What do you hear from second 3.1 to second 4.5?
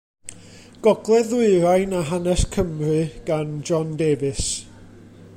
gan John Davies.